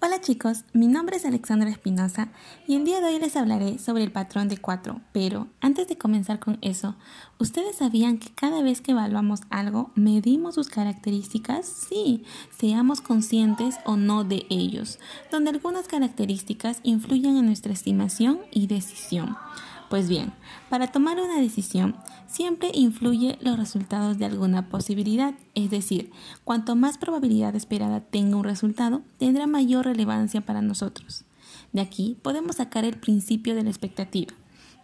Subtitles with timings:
[0.00, 2.28] Hola chicos, mi nombre es Alexandra Espinosa
[2.68, 5.98] y el día de hoy les hablaré sobre el patrón de 4, pero antes de
[5.98, 6.94] comenzar con eso,
[7.40, 11.66] ¿ustedes sabían que cada vez que evaluamos algo medimos sus características?
[11.66, 12.22] Sí,
[12.56, 15.00] seamos conscientes o no de ellos,
[15.32, 19.36] donde algunas características influyen en nuestra estimación y decisión.
[19.88, 20.32] Pues bien,
[20.68, 21.96] para tomar una decisión
[22.26, 26.10] siempre influye los resultados de alguna posibilidad, es decir,
[26.44, 31.24] cuanto más probabilidad esperada tenga un resultado, tendrá mayor relevancia para nosotros.
[31.72, 34.34] De aquí podemos sacar el principio de la expectativa,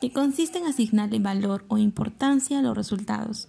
[0.00, 3.48] que consiste en asignarle valor o importancia a los resultados.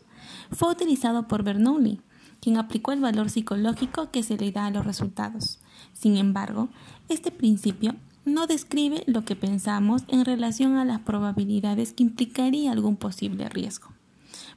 [0.51, 2.01] Fue utilizado por Bernoulli,
[2.39, 5.59] quien aplicó el valor psicológico que se le da a los resultados.
[5.93, 6.69] Sin embargo,
[7.09, 7.95] este principio
[8.25, 13.89] no describe lo que pensamos en relación a las probabilidades que implicaría algún posible riesgo.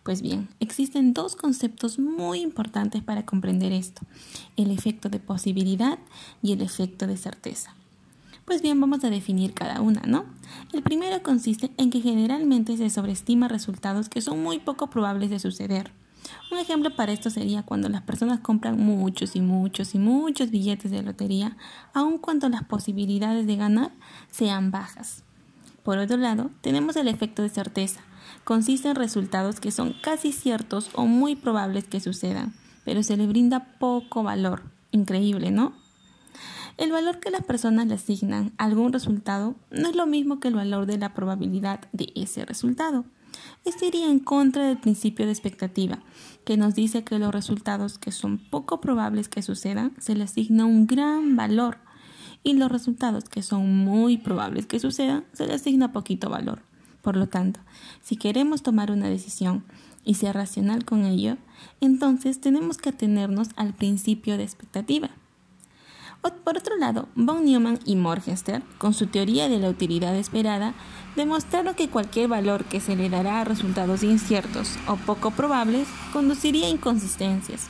[0.02, 4.02] Pues bien, existen dos conceptos muy importantes para comprender esto,
[4.56, 5.98] el efecto de posibilidad
[6.42, 7.74] y el efecto de certeza.
[8.44, 10.24] Pues bien, vamos a definir cada una, ¿no?
[10.72, 15.40] El primero consiste en que generalmente se sobreestima resultados que son muy poco probables de
[15.40, 15.90] suceder.
[16.50, 20.90] Un ejemplo para esto sería cuando las personas compran muchos y muchos y muchos billetes
[20.90, 21.56] de lotería,
[21.92, 23.92] aun cuando las posibilidades de ganar
[24.30, 25.24] sean bajas.
[25.82, 28.00] Por otro lado, tenemos el efecto de certeza.
[28.44, 33.26] Consiste en resultados que son casi ciertos o muy probables que sucedan, pero se le
[33.26, 34.62] brinda poco valor.
[34.90, 35.74] Increíble, ¿no?
[36.76, 40.48] El valor que las personas le asignan a algún resultado no es lo mismo que
[40.48, 43.04] el valor de la probabilidad de ese resultado.
[43.64, 46.00] Esto iría en contra del principio de expectativa,
[46.44, 50.64] que nos dice que los resultados que son poco probables que sucedan se le asigna
[50.64, 51.78] un gran valor
[52.42, 56.62] y los resultados que son muy probables que sucedan se le asigna poquito valor.
[57.02, 57.60] Por lo tanto,
[58.02, 59.64] si queremos tomar una decisión
[60.04, 61.36] y ser racional con ello,
[61.80, 65.10] entonces tenemos que atenernos al principio de expectativa.
[66.22, 70.74] Por otro lado, von Neumann y Morgenstern, con su teoría de la utilidad esperada,
[71.16, 76.66] demostraron que cualquier valor que se le dará a resultados inciertos o poco probables conduciría
[76.68, 77.66] a inconsistencias,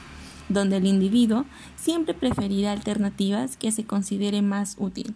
[0.50, 5.15] donde el individuo siempre preferirá alternativas que se considere más útil.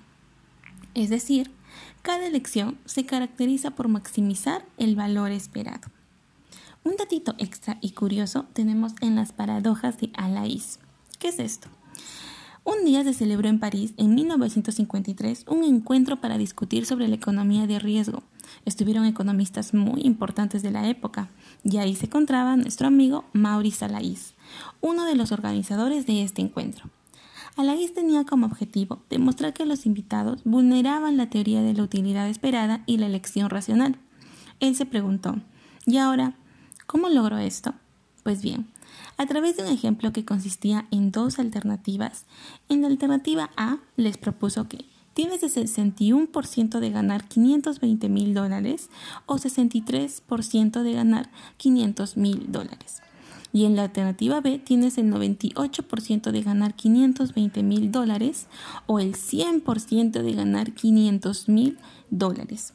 [0.95, 1.51] Es decir,
[2.01, 5.91] cada elección se caracteriza por maximizar el valor esperado.
[6.83, 10.79] Un datito extra y curioso tenemos en las paradojas de Alaís.
[11.19, 11.69] ¿Qué es esto?
[12.73, 17.67] Un día se celebró en París, en 1953, un encuentro para discutir sobre la economía
[17.67, 18.23] de riesgo.
[18.65, 21.31] Estuvieron economistas muy importantes de la época,
[21.65, 24.35] y ahí se encontraba nuestro amigo Maurice Alaís,
[24.81, 26.89] uno de los organizadores de este encuentro.
[27.57, 32.85] Alaís tenía como objetivo demostrar que los invitados vulneraban la teoría de la utilidad esperada
[32.87, 33.99] y la elección racional.
[34.61, 35.41] Él se preguntó,
[35.87, 36.35] ¿y ahora
[36.87, 37.75] cómo logró esto?
[38.23, 38.67] Pues bien,
[39.17, 42.27] a través de un ejemplo que consistía en dos alternativas.
[42.69, 48.91] En la alternativa A les propuso que tienes el 61% de ganar 520 mil dólares
[49.27, 53.03] o 63% de ganar 500 mil dólares.
[53.53, 58.47] Y en la alternativa B tienes el 98% de ganar 520 mil dólares
[58.87, 61.79] o el 100% de ganar 500 mil
[62.11, 62.75] dólares.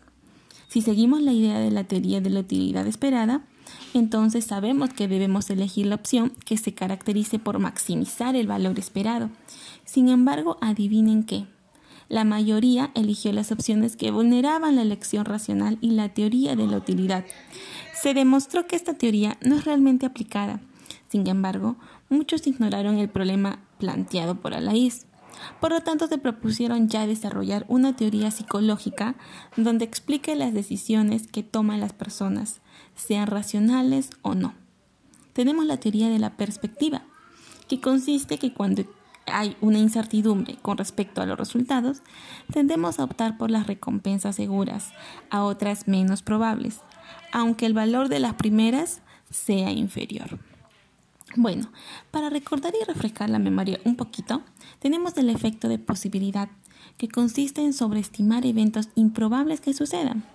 [0.67, 3.45] Si seguimos la idea de la teoría de la utilidad esperada,
[3.93, 9.29] entonces sabemos que debemos elegir la opción que se caracterice por maximizar el valor esperado.
[9.85, 11.45] Sin embargo, adivinen qué.
[12.07, 16.77] La mayoría eligió las opciones que vulneraban la elección racional y la teoría de la
[16.77, 17.25] utilidad.
[17.99, 20.59] Se demostró que esta teoría no es realmente aplicada.
[21.07, 21.77] Sin embargo,
[22.09, 25.05] muchos ignoraron el problema planteado por Alaís.
[25.59, 29.15] Por lo tanto, se propusieron ya desarrollar una teoría psicológica
[29.57, 32.61] donde explique las decisiones que toman las personas,
[32.95, 34.53] sean racionales o no.
[35.33, 37.03] Tenemos la teoría de la perspectiva,
[37.67, 38.83] que consiste que cuando
[39.25, 42.01] hay una incertidumbre con respecto a los resultados,
[42.51, 44.91] tendemos a optar por las recompensas seguras,
[45.29, 46.81] a otras menos probables,
[47.31, 50.39] aunque el valor de las primeras sea inferior.
[51.35, 51.69] Bueno,
[52.11, 54.41] para recordar y refrescar la memoria un poquito,
[54.79, 56.49] tenemos el efecto de posibilidad,
[56.97, 60.25] que consiste en sobreestimar eventos improbables que sucedan,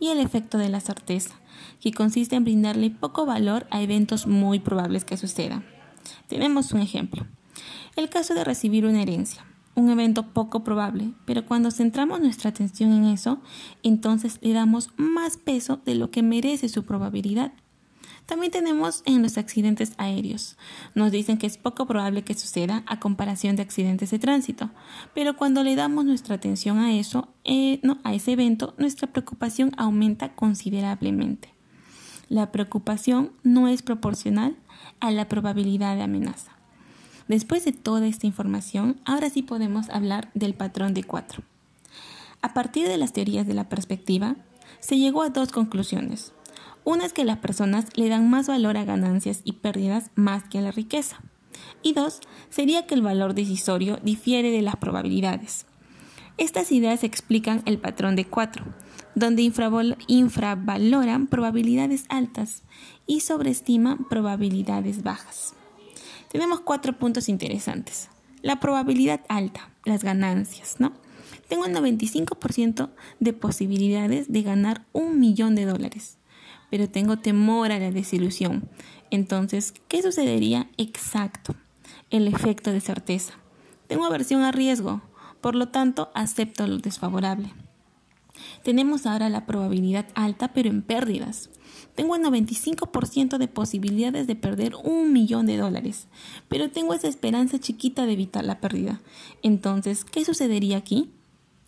[0.00, 1.34] y el efecto de la certeza,
[1.80, 5.66] que consiste en brindarle poco valor a eventos muy probables que sucedan.
[6.28, 7.26] Tenemos un ejemplo.
[7.94, 9.44] El caso de recibir una herencia,
[9.74, 13.42] un evento poco probable, pero cuando centramos nuestra atención en eso,
[13.82, 17.52] entonces le damos más peso de lo que merece su probabilidad.
[18.26, 20.56] También tenemos en los accidentes aéreos.
[20.94, 24.70] Nos dicen que es poco probable que suceda a comparación de accidentes de tránsito,
[25.14, 30.34] pero cuando le damos nuestra atención a eso, eh, a ese evento, nuestra preocupación aumenta
[30.34, 31.52] considerablemente.
[32.28, 34.56] La preocupación no es proporcional
[35.00, 36.52] a la probabilidad de amenaza.
[37.28, 41.42] Después de toda esta información, ahora sí podemos hablar del patrón de cuatro.
[42.40, 44.36] A partir de las teorías de la perspectiva,
[44.80, 46.32] se llegó a dos conclusiones.
[46.84, 50.58] Una es que las personas le dan más valor a ganancias y pérdidas más que
[50.58, 51.20] a la riqueza.
[51.82, 52.20] Y dos,
[52.50, 55.66] sería que el valor decisorio difiere de las probabilidades.
[56.38, 58.64] Estas ideas explican el patrón de cuatro,
[59.14, 62.62] donde infravaloran probabilidades altas
[63.06, 65.54] y sobreestiman probabilidades bajas.
[66.30, 68.08] Tenemos cuatro puntos interesantes.
[68.40, 70.92] La probabilidad alta, las ganancias, ¿no?
[71.48, 72.90] Tengo el 95%
[73.20, 76.16] de posibilidades de ganar un millón de dólares,
[76.72, 78.66] pero tengo temor a la desilusión.
[79.10, 80.70] Entonces, ¿qué sucedería?
[80.78, 81.54] Exacto,
[82.08, 83.34] el efecto de certeza.
[83.88, 85.02] Tengo aversión a riesgo,
[85.42, 87.52] por lo tanto, acepto lo desfavorable.
[88.64, 91.50] Tenemos ahora la probabilidad alta, pero en pérdidas.
[91.94, 96.08] Tengo el 95% de posibilidades de perder un millón de dólares,
[96.48, 99.02] pero tengo esa esperanza chiquita de evitar la pérdida.
[99.42, 101.10] Entonces, ¿qué sucedería aquí?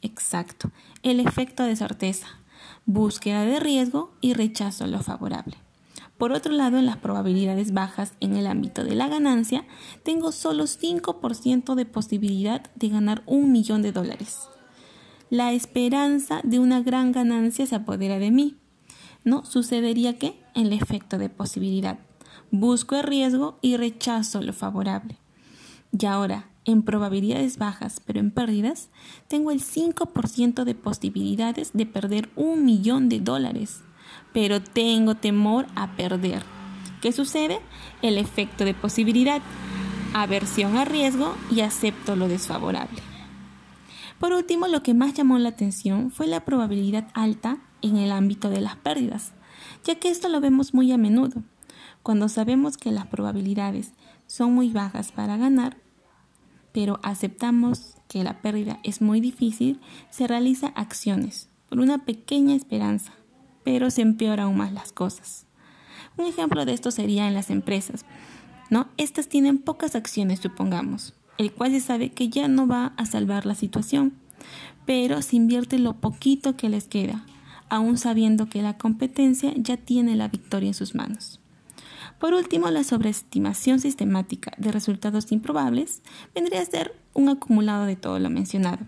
[0.00, 0.70] Exacto,
[1.02, 2.26] el efecto de certeza,
[2.86, 5.56] búsqueda de riesgo y rechazo lo favorable.
[6.18, 9.64] Por otro lado, en las probabilidades bajas en el ámbito de la ganancia,
[10.04, 14.48] tengo solo 5% de posibilidad de ganar un millón de dólares.
[15.30, 18.56] La esperanza de una gran ganancia se apodera de mí.
[19.24, 19.44] ¿No?
[19.44, 21.98] Sucedería que el efecto de posibilidad.
[22.50, 25.18] Busco el riesgo y rechazo lo favorable.
[25.98, 28.90] Y ahora, en probabilidades bajas, pero en pérdidas,
[29.28, 33.82] tengo el 5% de posibilidades de perder un millón de dólares
[34.32, 36.43] pero tengo temor a perder.
[37.00, 37.61] ¿Qué sucede?
[38.02, 39.40] El efecto de posibilidad,
[40.14, 43.00] aversión a riesgo y acepto lo desfavorable.
[44.19, 48.49] Por último, lo que más llamó la atención fue la probabilidad alta en el ámbito
[48.49, 49.32] de las pérdidas,
[49.84, 51.43] ya que esto lo vemos muy a menudo.
[52.02, 53.93] Cuando sabemos que las probabilidades
[54.26, 55.76] son muy bajas para ganar,
[56.75, 59.81] pero aceptamos que la pérdida es muy difícil,
[60.11, 63.15] se realiza acciones por una pequeña esperanza
[63.65, 65.47] pero se empeoran aún más las cosas.
[66.17, 68.05] Un ejemplo de esto sería en las empresas,
[68.71, 68.88] ¿no?
[68.97, 73.47] Estas tienen pocas acciones, supongamos, el cual se sabe que ya no va a salvar
[73.47, 74.15] la situación,
[74.87, 77.26] pero se invierte lo poquito que les queda,
[77.69, 81.41] aún sabiendo que la competencia ya tiene la victoria en sus manos.
[82.25, 86.00] Por último, la sobreestimación sistemática de resultados improbables
[86.35, 88.79] vendría a ser un acumulado de todo lo mencionado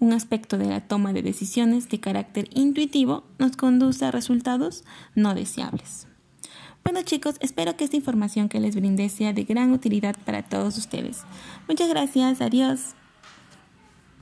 [0.00, 4.84] un aspecto de la toma de decisiones de carácter intuitivo nos conduce a resultados
[5.14, 6.08] no deseables.
[6.84, 10.76] Bueno chicos, espero que esta información que les brindé sea de gran utilidad para todos
[10.76, 11.24] ustedes.
[11.68, 12.94] Muchas gracias, adiós.